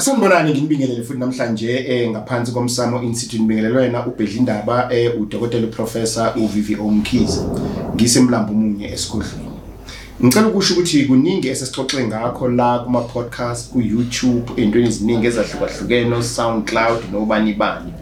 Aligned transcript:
Sanibonani 0.00 0.50
nginibingelele 0.52 1.02
futhi 1.02 1.18
namhlanje 1.18 1.84
eh 1.88 2.10
ngaphansi 2.10 2.52
komsamo 2.52 3.02
institute 3.02 3.38
nibingelelwe 3.38 3.82
wena 3.82 4.06
ubhedlindaba 4.06 4.88
eh 4.92 5.20
udokotela 5.20 5.66
professor 5.66 6.32
uVVO 6.36 6.90
Mkhize 6.90 7.40
ngisemlambo 7.94 8.52
munye 8.52 8.86
esigodlweni. 8.92 9.50
Ngicela 10.24 10.46
ukusho 10.46 10.74
ukuthi 10.74 11.04
kuningi 11.04 11.48
esesixoxe 11.48 12.06
ngakho 12.06 12.48
la 12.48 12.78
kuma 12.78 13.00
podcast 13.00 13.72
ku 13.72 13.80
YouTube 13.80 14.52
entweni 14.56 14.88
eziningi 14.88 15.26
ezahlukahlukene 15.26 16.08
no 16.08 16.22
SoundCloud 16.22 17.00
nobani 17.12 17.52
bani. 17.52 17.92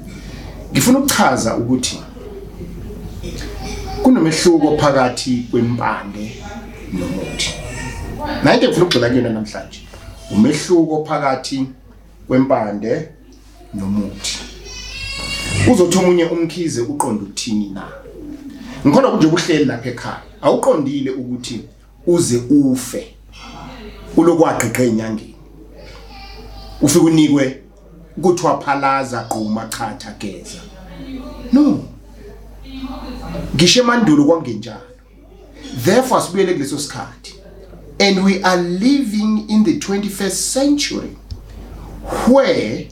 Ngifuna 0.73 0.99
ukuchaza 0.99 1.57
ukuthi 1.57 1.99
kunomehluko 4.03 4.77
phakathi 4.77 5.47
kwempande 5.51 6.33
nomuthi. 6.93 7.51
Nayinto 8.45 8.67
ngifuna 8.67 8.85
ukugxila 8.85 9.09
kuyona 9.09 9.31
namhlanje. 9.31 9.81
Umehluko 10.31 11.05
phakathi 11.05 11.67
kwempande 12.27 13.09
nomuthi. 13.75 14.39
Uzothi 15.73 15.99
umunye 15.99 16.25
umkhize 16.25 16.81
uqonda 16.81 17.23
ukuthini 17.23 17.69
na. 17.71 17.89
Ngikhona 18.87 19.09
ukuthi 19.09 19.27
ubuhleli 19.27 19.65
lapha 19.65 19.89
ekhaya. 19.89 20.23
Awuqondile 20.43 21.11
ukuthi 21.11 21.61
uze 22.07 22.43
ufe. 22.51 23.15
Ulokwaqhiqe 24.17 24.85
enyangeni. 24.85 25.35
Ufike 26.81 27.05
unikwe 27.05 27.63
kuthiwa 28.23 28.61
phalaza 28.61 29.25
qhuma 29.29 29.67
chatha 29.69 30.15
geza. 30.19 30.61
No. 31.53 31.85
Ngisho 33.55 33.81
emandulo 33.81 34.25
kwangenjalo. 34.25 34.81
Therefore 35.85 36.23
sibuyele 36.23 36.53
kuleso 36.53 36.79
sikhathi. 36.79 37.35
And 37.99 38.25
we 38.25 38.43
are 38.43 38.63
living 38.63 39.49
in 39.49 39.65
the 39.65 39.79
21st 39.79 40.53
century 40.53 41.17
where 42.29 42.89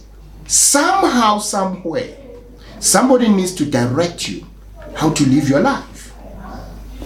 somehow, 0.47 1.39
somewhere, 1.39 2.17
somebody 2.81 3.29
needs 3.29 3.55
to 3.55 3.65
direct 3.65 4.29
you 4.29 4.47
how 4.95 5.11
to 5.11 5.25
live 5.25 5.49
your 5.49 5.61
life. 5.61 6.13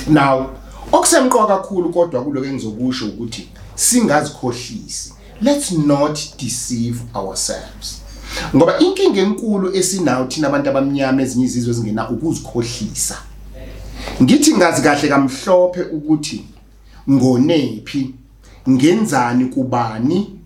Now, 0.08 0.50
okusemqoka 0.92 1.46
kakhulu 1.46 1.90
kodwa 1.90 2.24
kuloko 2.24 2.46
engizokusho 2.46 3.06
ukuthi 3.06 3.48
singazikhohlisi. 3.74 5.12
Let's 5.40 5.72
not 5.72 6.18
deceive 6.38 7.00
ourselves. 7.14 8.00
Ngoba 8.56 8.78
inkinga 8.78 9.20
enkulu 9.20 9.76
esinayo 9.76 10.24
thina 10.26 10.48
abantu 10.48 10.70
abamnyama 10.70 11.22
ezinye 11.22 11.44
izizwe 11.44 11.70
ezingena 11.70 12.10
ukuzikhohlisa. 12.10 13.16
Ngithi 14.22 14.54
ngazi 14.54 14.82
kahle 14.82 15.08
kamhlophe 15.08 15.82
ukuthi 15.82 16.44
ngonephi 17.10 18.14
ngenzani 18.68 19.44
kubani 19.44 20.37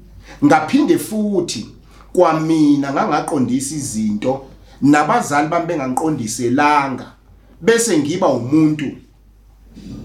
ngaphinde 0.44 0.98
futhi 0.98 1.66
kwamina 2.12 2.92
ngangaqondisa 2.92 3.74
izinto 3.74 4.44
nabazali 4.82 5.48
bami 5.48 5.66
benganqondiselanga 5.66 7.06
bese 7.60 7.98
ngiba 7.98 8.28
umuntu 8.28 8.86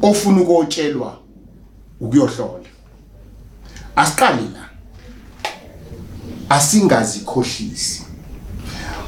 ofuna 0.02 0.42
ukotshelwa 0.42 1.18
ukuyohlola. 2.00 2.70
Asiqali 3.96 4.50
la. 4.54 4.70
Asingazikhohlisi. 6.50 8.04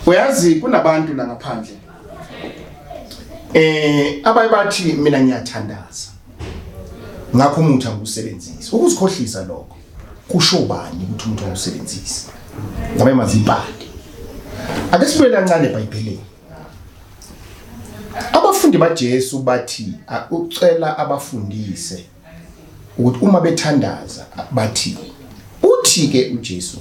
Uyazi 0.05 0.55
kunabantu 0.55 1.13
la 1.13 1.27
ngaphandle 1.27 1.77
eh 3.53 4.21
abaye 4.23 4.49
bathi 4.49 4.93
mina 4.93 5.19
ngiyathandaza. 5.23 6.09
Ngakho 7.35 7.61
umuthi 7.61 7.87
angiwusebenzisi. 7.87 8.75
Ukuzikhohlisa 8.75 9.45
lokho. 9.45 9.78
Kusho 10.29 10.57
bani 10.57 11.03
ukuthi 11.03 11.25
umuntu 11.25 11.43
angiwusebenzisi 11.43 12.27
ngabe 12.95 13.13
mazibhali 13.13 13.85
ake 14.91 15.05
sibuyele 15.05 15.35
kancane 15.37 15.67
eBhayibhelini 15.67 16.25
abafundi 18.33 18.77
baJesu 18.77 19.39
bathi 19.39 19.93
ucela 20.31 20.97
abafundise 20.97 22.05
ukuthi 22.97 23.19
uma 23.25 23.41
bethandaza 23.41 24.25
bathi 24.51 24.97
uthi 25.63 26.07
ke 26.07 26.31
uJesu 26.33 26.77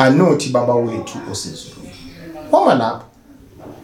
anothi 0.00 0.48
baba 0.48 0.74
wethu 0.74 1.18
osezulwini. 1.30 1.94
Uma 2.52 2.74
lapho. 2.74 3.04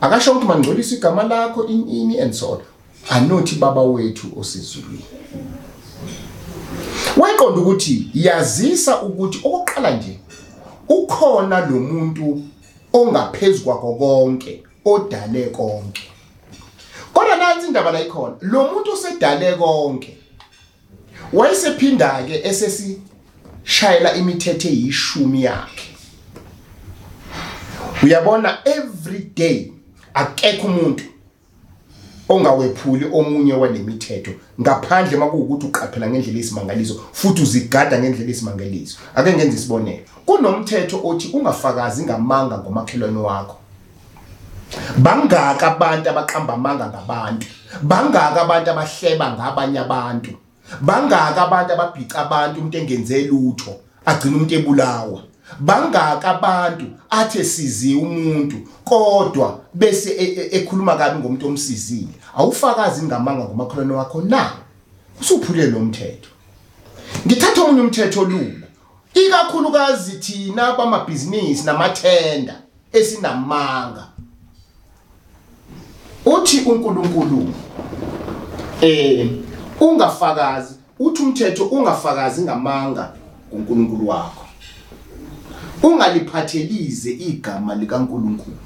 Akasho 0.00 0.30
ukuthi 0.32 0.46
mangcolisa 0.46 0.94
igama 0.94 1.22
lakho 1.22 1.66
ini 1.66 2.20
and 2.20 2.34
so 2.34 2.62
anothi 3.10 3.56
baba 3.56 3.82
wethu 3.82 4.26
osezulwini. 4.36 5.04
Wayiqonda 7.36 7.60
ukuthi 7.60 8.10
yazisa 8.14 9.02
ukuthi 9.02 9.38
okokuqala 9.38 9.90
nje 9.90 10.18
ukhona 10.88 11.60
lo 11.60 11.80
muntu 11.80 12.42
ongaphezulu 12.92 13.64
kwakho 13.64 13.94
konke 13.94 14.62
odale 14.84 15.46
konke. 15.46 16.02
Kodwa 17.12 17.36
nansi 17.36 17.66
indaba 17.66 17.92
la 17.92 18.00
ikhona 18.00 18.36
lo 18.40 18.72
muntu 18.72 18.92
osedale 18.92 19.56
konke 19.56 20.16
wayesephinda 21.32 22.22
ke 22.26 22.48
esesishayela 22.48 24.14
imithetho 24.14 24.68
eyishumi 24.68 25.42
yakhe. 25.42 25.90
Uyabona 28.02 28.58
every 28.64 29.30
day 29.34 29.72
akekho 30.14 30.66
umuntu 30.66 31.04
ongawephuli 32.28 33.06
omunye 33.12 33.52
wanemithetho 33.52 34.32
ngaphandle 34.60 35.16
makuwukuthi 35.18 35.66
uqaphela 35.66 36.10
ngendlela 36.10 36.38
esimangaliso 36.38 36.94
futhi 37.12 37.42
uzigada 37.42 37.98
ngendlela 37.98 38.30
esimangaliso 38.30 38.98
ake 39.14 39.32
ngenze 39.32 39.56
isibonelo. 39.56 40.04
Kunomthetho 40.26 41.00
othi 41.04 41.30
ungafakazi 41.32 42.04
ngamanga 42.04 42.58
ngomakhelwane 42.58 43.18
wakho. 43.18 43.56
Bangaka 44.98 45.66
abantu 45.72 46.10
abaqamba 46.10 46.54
amanga 46.54 46.86
ngabantu. 46.86 47.46
Bangaka 47.82 48.42
abantu 48.42 48.70
abahleba 48.70 49.26
ngabanye 49.32 49.78
abantu. 49.78 50.32
Bangaka 50.80 51.42
abantu 51.46 51.72
ababhica 51.72 52.16
abantu 52.24 52.60
umuntu 52.60 52.78
engenze 52.78 53.22
lutho 53.30 53.72
agcina 54.04 54.36
umuntu 54.36 54.54
ebulawa. 54.54 55.20
Bangaka 55.60 56.28
abantu 56.28 56.84
athe 57.10 57.44
sizi 57.44 57.94
umuntu 57.94 58.56
kodwa 58.84 59.60
bese 59.74 60.10
e- 60.10 60.24
e- 60.24 60.48
ekhuluma 60.56 60.96
kabi 60.96 61.18
ngomuntu 61.18 61.46
omsizile. 61.46 62.14
Awufakazi 62.36 63.02
ngamanga 63.02 63.44
ngomakhelwane 63.44 63.92
wakho 63.94 64.22
na? 64.22 64.52
Usuphule 65.20 65.66
lo 65.66 65.80
mthetho. 65.80 66.28
Ngithatha 67.26 67.62
omunye 67.62 67.80
umthetho 67.80 68.24
lula 68.24 68.66
ikakhulukazi 69.14 70.12
thina 70.18 70.72
bamabhizinisi 70.72 71.64
namathenda 71.64 72.62
esinamanga. 72.92 74.06
Uthi 76.24 76.60
uNkulunkulu 76.60 77.54
eh 78.80 79.30
ungafakazi 79.80 80.74
uthi 80.98 81.22
umthetho 81.22 81.64
ungafakazi 81.64 82.42
ngamanga 82.42 83.12
kuNkulunkulu 83.50 84.08
wakho. 84.08 84.45
Ungaliphathelize 85.86 87.10
igama 87.10 87.74
likaNkulunkulu. 87.74 88.56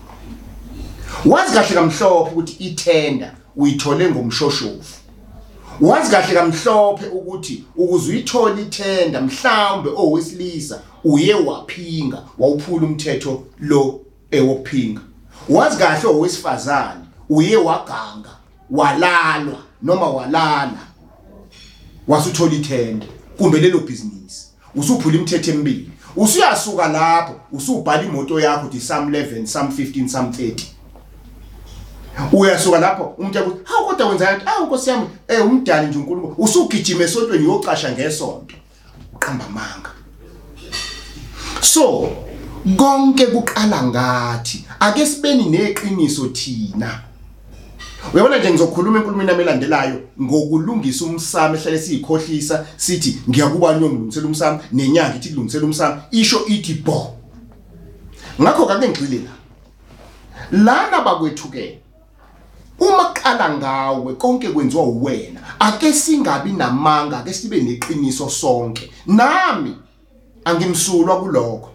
Wazi 1.26 1.52
kahle 1.52 1.74
kamhlophe 1.74 2.30
ukuthi 2.30 2.64
ithenda 2.64 3.34
uyithole 3.56 4.10
ngomshoshovu 4.10 4.84
wazi 5.80 6.10
kahle 6.10 6.34
kamhlophe 6.34 7.06
ukuthi 7.06 7.64
ukuze 7.76 8.12
uyithole 8.12 8.62
ithenda 8.62 9.20
mhlawumbe 9.20 9.90
owesilisa 9.96 10.80
uye 11.04 11.34
waphinga 11.34 12.22
wawuphula 12.38 12.86
umthetho 12.86 13.42
lo 13.60 14.00
ewophinga 14.30 15.00
wazi 15.48 15.76
kahle 15.76 16.08
owesifazane 16.08 17.04
uye 17.28 17.56
waganga 17.56 18.30
walalwa 18.70 19.58
noma 19.82 20.06
walala. 20.06 20.86
Wasuthola 22.08 22.52
ithenda 22.52 23.06
kumbe 23.38 23.60
lelo 23.60 23.78
business 23.78 24.52
usuphula 24.74 25.16
imithetho 25.16 25.50
emibili. 25.50 25.90
Usuyasuka 26.16 26.88
lapho 26.88 27.34
usubhala 27.52 28.02
imoto 28.02 28.40
yakho 28.40 28.66
uthi 28.66 28.78
Psalm 28.78 29.10
11 29.10 29.44
Psalm 29.44 29.68
15 29.68 30.06
Psalm 30.06 30.26
30 30.26 30.64
uyasuka 32.32 32.78
lapho 32.78 33.04
umuntu 33.18 33.38
yakuthi 33.38 33.60
hawu 33.64 33.86
kodwa 33.86 34.08
wenzani 34.08 34.42
awu 34.46 34.66
nkosi 34.66 34.90
yami 34.90 35.06
eh 35.28 35.46
umdali 35.46 35.86
nje 35.86 35.98
uNkulunkulu. 35.98 36.34
Usugijima 36.38 37.04
esontweni 37.04 37.46
uyocasha 37.46 37.92
ngesonto. 37.92 38.54
Uqamba 39.14 39.44
amanga. 39.44 39.90
So 41.60 42.10
konke 42.76 43.26
kuqala 43.26 43.82
ngathi 43.82 44.64
ake 44.80 45.06
sibeni 45.06 45.44
neqiniso 45.44 46.26
thina. 46.26 47.00
Uyabona 48.14 48.38
nje 48.38 48.50
ngizokhuluma 48.50 48.98
enkulumeni 48.98 49.30
yami 49.30 49.42
elandelayo 49.42 50.00
ngokulungisa 50.22 51.04
umsamo 51.04 51.54
ehlale 51.54 51.78
siyikhohlisa 51.78 52.66
sithi 52.76 53.22
ngiyakubani 53.28 53.82
yongilungisela 53.82 54.26
umsamo 54.26 54.60
nenyanga 54.72 55.16
ithi 55.16 55.28
kulungisela 55.28 55.64
umsamo 55.64 56.02
isho 56.10 56.46
ithi 56.46 56.74
bo. 56.74 57.16
Ngakho 58.40 58.66
kake 58.66 58.88
ngigcile 58.88 59.18
la. 59.18 59.30
Lana 60.64 61.00
bakwethuke 61.00 61.78
uma 62.80 63.04
qala 63.12 63.56
ngawe 63.58 64.14
konke 64.14 64.48
kwenziwa 64.48 64.84
uwena 64.84 65.40
ake 65.60 65.92
singabi 65.92 66.52
namanga 66.52 67.18
ake 67.18 67.32
sibe 67.32 67.62
neqiniso 67.62 68.28
sonke. 68.30 68.90
Nami 69.06 69.76
angimsulwa 70.44 71.20
kulokho. 71.20 71.70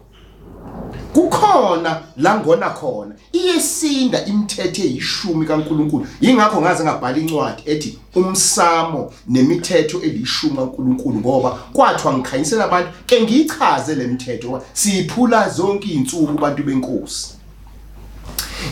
Kukhona 1.15 2.01
la 2.17 2.39
ngona 2.39 2.69
khona. 2.69 3.15
Iyesinda 3.31 4.25
imithetho 4.25 4.81
eyishumi 4.83 5.45
kaNkuluNkulu. 5.45 6.07
Ingakho 6.21 6.61
ngaze 6.61 6.83
ngabhala 6.83 7.17
incwadi 7.17 7.61
ethi 7.65 7.99
umsamo 8.15 9.13
nemithetho 9.27 10.01
elishumi 10.01 10.55
kaNkuluNkulu 10.55 11.19
ngoba 11.19 11.49
kwathiwa 11.73 12.13
ngikhanyisela 12.13 12.65
abantu 12.65 12.89
ke 13.05 13.21
ngiyichaze 13.21 13.95
lemithetho 13.95 14.47
ngoba 14.47 14.65
siyiphula 14.73 15.49
zonke 15.49 15.87
izinsuku 15.87 16.33
kubantu 16.33 16.63
benkosi. 16.63 17.33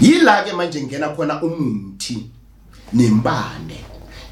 Yila 0.01 0.43
ke 0.43 0.53
manje 0.53 0.83
ngena 0.83 1.09
khona 1.09 1.41
umuthi 1.41 2.17
nempande. 2.93 3.75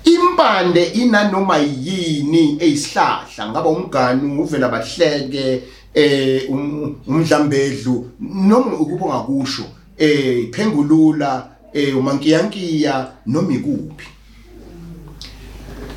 Impande 0.03 0.83
inanoma 0.83 1.57
yini 1.57 2.57
eyisihlahla 2.59 3.49
ngaba 3.49 3.69
umganu 3.69 4.41
uvela 4.41 4.69
bahleke 4.69 5.63
eh 5.93 6.49
umdlambedlu 7.07 8.11
noma 8.19 8.75
ukuba 8.77 9.05
ngakusho 9.05 9.63
eh 9.97 10.43
iphengulula 10.43 11.47
eh 11.73 11.97
umankiyankiya 11.97 13.11
noma 13.25 13.53
ikuphi. 13.53 14.07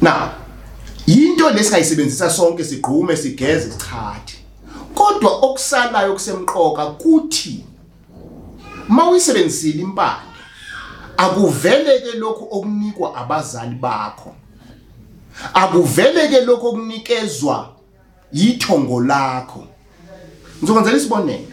Na 0.00 0.30
into 1.06 1.50
lesingayisebenzisa 1.50 2.30
sonke 2.30 2.64
sigqume 2.64 3.16
sigeze 3.16 3.72
sichathe 3.72 4.36
kodwa 4.94 5.30
okusalayo 5.30 6.12
kusemqoka 6.12 6.86
kuthi 6.86 7.64
mawuyisebenzisile 8.88 9.82
impande 9.82 10.34
akuveleke 11.16 12.18
lokho 12.18 12.48
okunikwa 12.50 13.14
abazali 13.14 13.74
bakho. 13.74 14.34
Akuveleke 15.54 16.40
lokho 16.40 16.68
okunikezwa 16.68 17.74
yithongo 18.32 19.00
lakho. 19.00 19.66
Ngizokwenzela 20.58 20.96
isibonelo. 20.96 21.46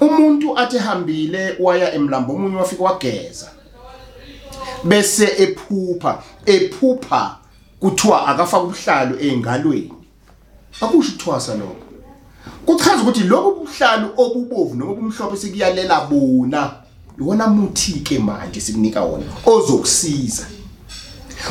Umuntu 0.00 0.58
athi 0.58 0.78
hambile 0.78 1.56
waya 1.60 1.94
emlambo 1.94 2.34
omunye 2.34 2.56
wafika 2.56 2.84
wageza. 2.84 3.50
Bese 4.84 5.24
ephupha, 5.38 6.22
ephupha 6.46 7.36
kuthiwa 7.80 8.26
akafaka 8.26 8.62
ubuhlalo 8.62 9.20
eingalweni. 9.20 9.92
Akusho 10.80 11.12
ukuthwasa 11.12 11.54
lokho. 11.54 11.76
Kuchaza 12.66 13.02
ukuthi 13.02 13.20
lobu 13.20 13.64
buhlalo 13.64 14.14
obubovu 14.16 14.74
noma 14.74 14.92
obumhlophe 14.92 15.36
sikuyalela 15.36 16.00
bona. 16.10 16.72
Iwona 17.18 17.46
muthi 17.46 17.92
ke 18.00 18.18
manje 18.18 18.60
sikunika 18.60 19.02
wona 19.02 19.24
ozokusiza. 19.46 20.46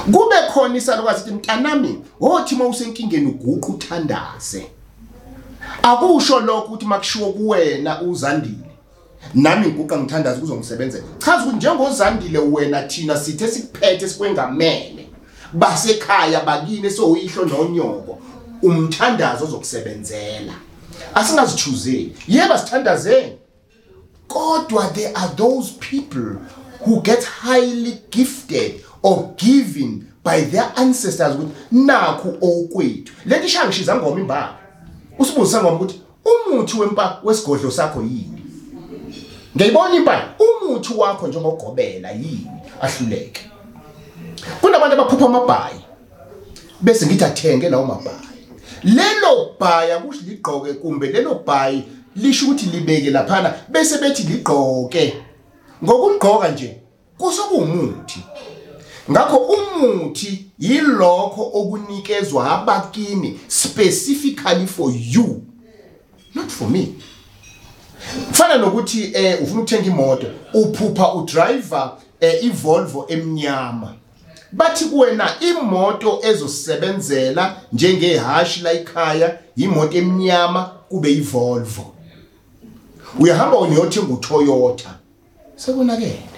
Kube 0.06 0.36
khona 0.54 0.78
isalukazi 0.78 1.20
ukuthi 1.22 1.36
mntanami, 1.36 1.98
wothi 2.20 2.56
mawusenkingeni 2.56 3.28
uguqa 3.28 3.68
uthandaze. 3.68 4.68
Akusho 5.84 6.40
lokho 6.40 6.66
ukuthi 6.66 6.86
makushiwo 6.86 7.30
kuwena 7.30 8.02
uzandile. 8.02 8.72
Nami 9.34 9.68
ngiguqa 9.68 9.98
ngithandaza 9.98 10.40
kuzongisebenzela 10.40 11.04
chaza 11.20 11.44
ukuthi 11.44 11.56
njengozandile 11.56 12.40
wena 12.40 12.82
thina 12.84 13.18
sithe 13.18 13.48
sikuphethe 13.48 14.10
sikwengamele 14.10 15.10
basekhaya 15.54 16.40
bakini 16.40 16.92
soyihlo 16.92 17.46
nonyoko 17.46 18.18
umthandazo 18.62 19.46
ozokusebenzela. 19.46 20.54
Asingazithuzeli. 21.16 22.16
Yeba 22.28 22.58
sithandazeni. 22.58 23.38
Kodwa 24.28 24.94
there 24.94 25.12
are 25.16 25.36
those 25.36 25.74
people 25.80 26.38
who 26.86 27.02
get 27.02 27.24
highly 27.24 27.98
gifted 28.10 28.82
or 29.02 29.34
given 29.38 30.08
by 30.24 30.42
their 30.42 30.72
ancestors 30.76 31.36
ukuthi 31.36 31.52
nakhu 31.72 32.38
okwethu. 32.42 33.14
Lento 33.26 33.46
ishangishiza 33.46 33.96
ngoma 33.96 34.20
imbaba 34.20 34.65
usibuzisa 35.20 35.62
ngoba 35.62 35.76
ukuthi 35.76 36.02
umuthi 36.26 36.78
wempa 36.80 37.20
wesigodlo 37.24 37.72
sakho 37.72 38.02
yini? 38.02 38.42
Ngiyibona 39.56 39.96
impala 39.96 40.34
umuthi 40.40 40.94
wakho 40.94 41.28
njengogobela 41.28 42.12
yini? 42.12 42.48
Ahluleke. 42.82 43.42
Kunabantu 44.62 44.94
abaphupha 44.94 45.26
amabhayi 45.26 45.80
bese 46.82 47.06
ngithi 47.06 47.24
athenge 47.24 47.70
lawo 47.70 47.86
mabhayi. 47.86 48.30
Lelo 48.84 49.56
bhaya 49.60 50.00
kusho 50.00 50.22
ligqoke 50.28 50.74
kumbe 50.74 51.08
lelo 51.08 51.36
bhayi 51.46 51.84
lisho 52.16 52.46
ukuthi 52.46 52.66
libeke 52.66 53.10
laphana 53.10 53.54
bese 53.70 53.98
bethi 53.98 54.24
ligqoke. 54.24 55.14
Ngokugqoka 55.84 56.48
nje 56.48 56.82
kusokuwumuthi 57.18 58.20
ngakho 59.12 59.38
umuthi 59.38 60.46
yilokho 60.60 61.52
okunikezwa 61.54 62.52
abakini 62.52 63.40
specifically 63.48 64.68
for 64.68 64.92
you 64.92 65.42
not 66.36 66.50
for 66.50 66.70
me. 66.70 66.96
Kufana 68.28 68.58
nokuthi 68.58 69.12
eh 69.14 69.44
ufuna 69.44 69.62
ukuthenga 69.62 69.86
imoto 69.88 70.28
uphupha 70.54 71.14
udriver 71.14 71.92
eh, 72.20 72.44
iVolvo 72.44 73.06
emnyama. 73.08 73.94
Bathi 74.52 74.86
kuwena 74.86 75.40
imoto 75.40 76.20
ezosebenzela 76.24 77.62
njengehashi 77.74 78.62
la 78.62 78.72
ekhaya 78.72 79.40
imoto 79.56 79.98
emnyama 79.98 80.64
kube 80.90 81.12
iVolvo. 81.12 81.94
Uyahamba 83.20 83.58
uniyothenga 83.58 84.14
uToyota. 84.14 84.90
Sekonakele 85.56 86.35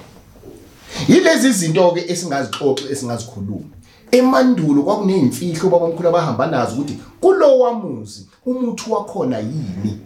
Yilezi 1.07 1.47
izinto 1.47 1.91
ke 1.91 2.05
esingazixoxa 2.11 2.89
esingazikhuluma. 2.89 3.75
Emandulo 4.11 4.83
kwakunezimfihlo 4.83 5.69
babamkhulu 5.69 6.09
abahamba 6.09 6.47
nazo 6.47 6.73
ukuthi 6.75 6.99
kulowa 7.21 7.73
muzi 7.73 8.27
umuthi 8.45 8.89
wakhona 8.89 9.39
yini. 9.39 9.99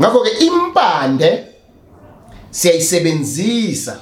Ngakho 0.00 0.20
ke 0.20 0.30
impande 0.46 1.44
siyayisebenzisa 2.50 3.98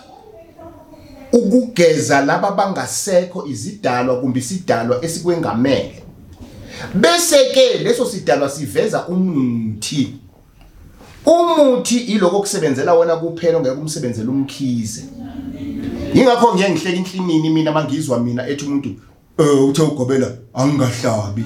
ukugeza 1.33 2.25
laba 2.25 2.51
bangasekho 2.51 3.47
izidalwa 3.47 4.21
kumbe 4.21 4.41
isidalwa 4.41 5.05
esikwengamele. 5.05 6.03
Bese 6.95 7.45
ke 7.55 7.79
leso 7.79 8.07
sidalwa 8.07 8.51
siveza 8.51 9.07
umuthi. 9.07 10.15
Umuthi 11.27 11.99
iloko 11.99 12.41
kusebenzela 12.41 12.95
wona 12.95 13.17
kuphela 13.17 13.61
ngeke 13.61 13.77
umsebenzele 13.77 14.29
umkhize. 14.29 15.03
Yingakho 16.15 16.55
ngiye 16.55 16.71
ngihleka 16.71 16.97
inhlinini 16.97 17.51
mina 17.51 17.73
mangizwa 17.73 18.19
mina 18.19 18.49
ethi 18.49 18.65
umuntu 18.65 18.89
eh 19.39 19.69
uthe 19.69 19.83
ugobela 19.83 20.29
angingahlabi. 20.55 21.45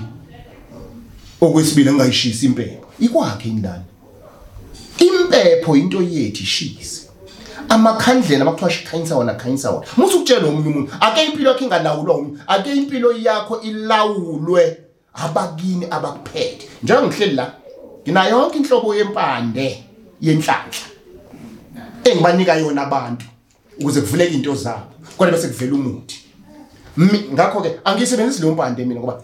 Okwesibili 1.40 1.88
angayishisi 1.88 2.46
impepho. 2.46 2.86
Ikwakhe 3.00 3.48
indani. 3.48 3.84
Impepho 4.98 5.76
into 5.76 6.02
yethu 6.02 6.42
ishisi. 6.42 7.08
amakhandlela 7.68 8.44
makuthiwa 8.44 8.70
shikhanyisa 8.70 9.16
wona 9.16 9.34
khanyisa 9.34 9.70
wona 9.70 9.86
musu 9.96 10.16
ukutshela 10.16 10.48
omunye 10.48 10.68
umuntu 10.68 10.92
ake 11.00 11.24
impilo 11.24 11.50
yakhe 11.50 11.64
ingalawulwa 11.64 12.16
umuntu 12.16 12.40
ake 12.46 12.74
impilo 12.74 13.12
yakho 13.12 13.60
ilawulwe 13.60 14.76
abakini 15.14 15.86
abakuphethe 15.90 16.68
njengoba 16.82 17.06
ngihleli 17.06 17.34
la 17.34 17.52
ngina 18.02 18.28
yonke 18.28 18.58
inhlobo 18.58 18.94
yempande 18.94 19.84
yenhlanhla 20.20 20.86
engibanika 22.04 22.54
yona 22.54 22.82
abantu 22.82 23.26
ukuze 23.80 24.00
kuvuleke 24.00 24.34
into 24.34 24.54
zabo 24.54 24.82
kodwa 25.16 25.32
bese 25.32 25.48
kuvela 25.48 25.74
umuthi. 25.74 26.20
Ngakho 27.32 27.60
ke 27.60 27.80
angisebenzisi 27.84 28.42
lo 28.42 28.52
mpande 28.52 28.84
mina 28.84 29.00
ngoba 29.00 29.22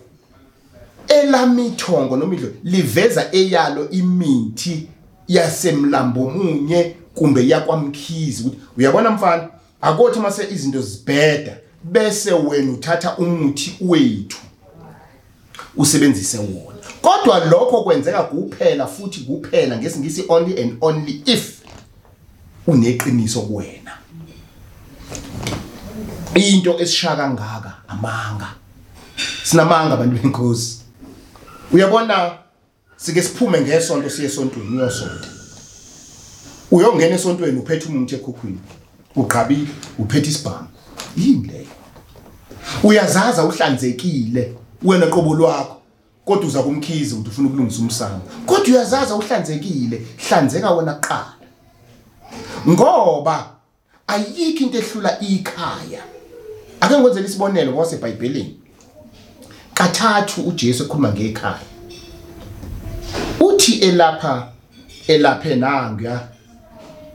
elamithongo 1.09 2.17
nomidlo 2.17 2.49
liveza 2.65 3.29
eyalo 3.33 3.91
imithi 3.91 4.89
yasemlambo 5.29 6.31
munye 6.31 6.97
kumbe 7.15 7.49
yakwamkhizi 7.49 8.43
ukuthi 8.43 8.59
uyabona 8.79 9.11
mfana 9.11 9.49
akothi 9.81 10.21
mase 10.21 10.49
izinto 10.51 10.83
zibheda 10.83 11.57
bese 11.85 12.33
wena 12.33 12.73
uthatha 12.73 13.17
umuthi 13.17 13.77
wethu 13.81 14.39
usebenzise 15.77 16.39
wona. 16.39 16.79
Kodwa 17.03 17.45
lokho 17.45 17.83
kwenzeka 17.83 18.23
kuphela 18.23 18.87
futhi 18.87 19.21
kuphela 19.21 19.77
ngesingisi 19.77 20.25
only 20.29 20.63
and 20.63 20.77
only 20.81 21.23
if 21.27 21.61
uneqiniso 22.67 23.41
kuwena. 23.41 23.84
Into 26.35 26.79
esishaka 26.81 27.17
kangaka 27.17 27.73
amanga. 27.89 28.55
Sinamanga 29.45 29.95
abantu 29.95 30.23
benkosi. 30.23 30.79
Uyabona 31.73 32.33
sike 32.97 33.23
siphume 33.23 33.61
ngesonto 33.61 34.11
siye 34.11 34.29
esontweni 34.29 34.77
uyosonta. 34.77 35.29
Uyongena 36.71 37.15
esontweni 37.15 37.59
uphethe 37.61 37.89
umuntu 37.89 38.15
ekhukhwini. 38.15 38.61
Ugqabile 39.17 39.69
uphethe 39.99 40.31
isibhamu. 40.31 40.69
Yini 41.17 41.49
leyo? 41.49 41.67
Uyazaza 42.83 43.45
uhlanzekile 43.45 44.55
wena 44.83 45.07
qobo 45.07 45.35
lwakho. 45.35 45.81
Kodwa 46.25 46.47
uza 46.47 46.63
kumkhiza 46.63 47.15
ukuthi 47.15 47.31
ufuna 47.31 47.49
ukulungisa 47.49 47.83
umsamo. 47.83 48.21
Kodwa 48.47 48.75
uyazaza 48.75 49.15
uhlanzekile 49.15 50.07
hlanzeka 50.29 50.71
wena 50.71 50.95
kuqala. 50.95 51.35
Ngoba 52.69 53.51
ayikho 54.07 54.65
into 54.65 54.79
ehlula 54.79 55.21
ikhaya. 55.21 56.14
Ake 56.85 56.95
ngikwenzele 56.95 57.27
isibonelo 57.29 57.73
ngoba 57.73 57.87
seBhayibhelini 57.87 58.57
kathathu 59.75 60.43
uJesu 60.49 60.85
ekhuluma 60.85 61.13
ngekhaya. 61.13 61.61
Uthi 63.41 63.73
elapha 63.73 64.49
elaphe 65.09 65.57
nanguya 65.57 66.21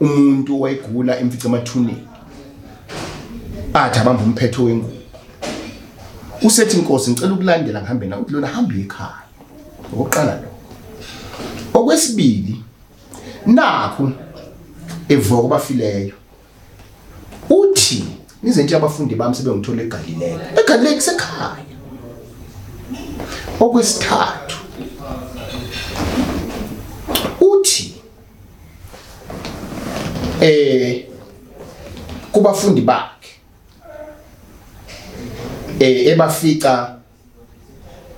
umuntu 0.00 0.60
wayegula 0.60 1.18
emfica 1.18 1.48
emathuneni 1.48 2.06
athi 3.74 3.98
abamba 3.98 4.22
umphetho 4.22 4.64
wengubo. 4.64 4.96
Usethi 6.42 6.76
inkosi 6.76 7.10
ngicela 7.10 7.32
ukulandela 7.32 7.80
ngihambe 7.80 8.06
nawe 8.06 8.22
uthi 8.22 8.32
lona 8.32 8.46
hamba 8.46 8.74
ekhaya. 8.74 9.22
Okokuqala 9.92 10.34
lo 10.34 10.48
okwesibili 11.74 12.62
nakhu 13.46 14.12
evuka 15.08 15.42
kubafileyo 15.42 16.14
uthi 17.50 18.19
nize 18.42 18.62
nje 18.62 18.76
abafundi 18.76 19.14
bami 19.14 19.34
sebengithola 19.34 19.82
eGalileya 19.82 20.60
eGalileya 20.60 20.94
kusekhaya. 20.94 21.64
Okwesithathu 23.60 24.58
uthi 27.40 27.94
eh 30.40 31.06
kubafundi 32.32 32.80
bakhe 32.80 33.30
eh 35.80 36.06
ebafica 36.06 36.96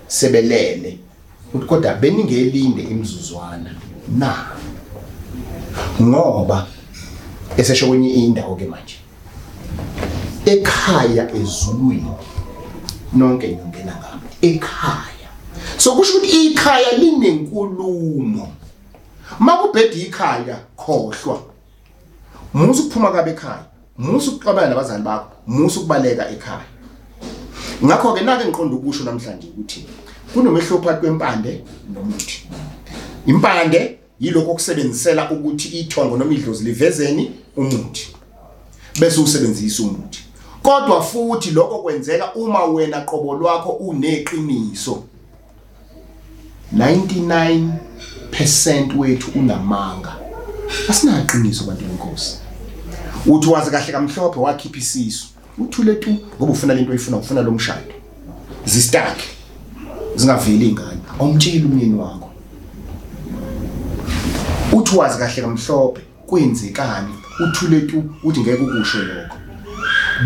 sebelele 0.06 0.98
kodwa 1.66 1.94
beningelinde 1.94 2.82
imzuzwana 2.82 3.74
na? 4.18 4.46
Ngoba 6.00 6.66
esesho 7.56 7.88
kwenye 7.88 8.08
indawo 8.08 8.56
ke 8.56 8.66
manje. 8.66 9.01
Ekhaya 10.46 11.34
ezulwini. 11.34 12.12
Nonke 13.12 13.46
ningena 13.46 13.96
ngami 13.96 14.28
ekhaya. 14.42 15.28
So 15.76 15.94
kusho 15.96 16.18
ukuthi 16.18 16.46
ikhaya 16.46 16.98
linenkulumo 16.98 18.52
makubheda 19.38 19.94
ikhaya 19.94 20.58
khohlwa. 20.76 21.42
Musu 22.54 22.82
ukuphuma 22.82 23.12
kabe 23.12 23.30
ekhaya. 23.30 23.64
Musu 23.98 24.30
ukuxabana 24.30 24.68
nabazali 24.68 25.02
bakho. 25.02 25.32
Musu 25.46 25.80
ukubaleka 25.80 26.30
ekhaya. 26.30 26.64
Ngakho 27.84 28.12
ke 28.14 28.24
nake 28.24 28.44
ngiqonda 28.44 28.76
ukusho 28.76 29.04
namhlanje 29.04 29.46
ukuthi 29.46 29.86
kunomehlo 30.34 30.78
phakathi 30.78 31.00
kwempande 31.00 31.64
nomuthi. 31.94 32.48
Impande 33.26 33.98
yilokho 34.20 34.50
okusebenzisela 34.50 35.30
ukuthi 35.30 35.68
ithongo 35.68 36.16
noma 36.16 36.34
idlozi 36.34 36.64
livezeni 36.64 37.32
umuthi 37.56 38.08
bese 39.00 39.20
usebenzisa 39.20 39.82
umuthi. 39.82 40.20
Kodwa 40.62 41.02
futhi 41.02 41.50
lokho 41.50 41.78
kwenzeka 41.78 42.34
uma 42.34 42.64
wena 42.64 43.00
qobo 43.00 43.34
lwakho 43.34 43.70
uneqiniso. 43.70 45.02
99% 46.76 48.98
wethu 48.98 49.30
unamanga. 49.38 50.16
Asinaqiniso 50.88 51.64
bantu 51.64 51.84
benkosi. 51.84 52.38
Uthi 53.26 53.48
wazi 53.48 53.70
kahle 53.70 53.92
kamhlophe 53.92 54.40
wakhipha 54.40 54.78
isisu. 54.78 55.26
Uthule 55.58 55.94
tu 55.94 56.10
ngoba 56.10 56.52
ufuna 56.52 56.74
lento 56.74 56.90
oyifuna 56.90 57.16
ufuna 57.16 57.42
lo 57.42 57.50
mshado. 57.50 57.92
Zistake. 58.64 59.24
Zingaveli 60.16 60.68
ingane. 60.68 61.00
Awumtsheli 61.20 61.64
umyeni 61.64 61.94
wakho. 61.94 62.30
Uthi 64.72 64.96
wazi 64.96 65.18
kahle 65.18 65.42
kamhlophe 65.42 66.00
kwenzekani? 66.26 67.14
Uthule 67.44 67.80
tu 67.80 68.04
uthi 68.24 68.40
ngeke 68.40 68.62
ukusho 68.62 68.98
lokho. 68.98 69.41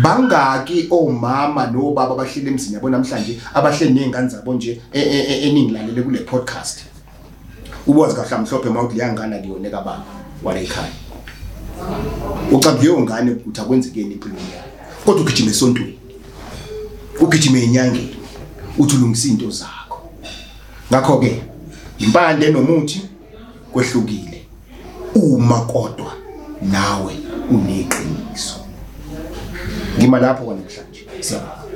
Bangaki 0.01 0.87
omama 0.91 1.67
nobaba 1.67 2.13
abahleli 2.13 2.47
emzini 2.49 2.75
yabo 2.75 2.89
namhlanje 2.89 3.39
abahleli 3.53 3.93
nezingane 3.93 4.29
zabo 4.29 4.53
nje 4.53 4.81
e- 4.93 4.99
e- 4.99 5.25
e- 5.29 5.49
eningilalele 5.49 6.01
kule 6.01 6.19
podcast. 6.19 6.79
Ubazi 7.87 8.15
kahle 8.15 8.37
mhlophe 8.37 8.69
mawuthi 8.69 8.97
leyangana 8.97 9.39
liyoneka 9.39 9.77
baba 9.77 10.03
wale 10.43 10.63
ekhaya. 10.63 10.91
Ucabuka 12.51 12.81
leyo 12.83 13.01
ngane 13.01 13.31
uthi 13.31 13.61
akwenzekeni 13.61 14.13
empilweni 14.13 14.51
yakho 14.55 14.69
kodwa 15.05 15.21
ugijima 15.21 15.51
esontweni 15.51 15.99
ugijima 17.19 17.59
enyangeni 17.59 18.15
uthi 18.77 18.95
ulungisa 18.95 19.27
into 19.27 19.49
zakho. 19.51 20.09
Ngakho 20.91 21.19
ke 21.19 21.41
impande 21.99 22.51
nomuthi 22.51 23.01
kwehlukile 23.71 24.45
uma 25.15 25.61
kodwa 25.61 26.13
nawe 26.61 27.13
uneqiniso. 27.51 28.66
Ngima 29.97 30.19
lapho 30.19 30.43
namhlanje. 30.53 31.01
Siyabonga. 31.19 31.66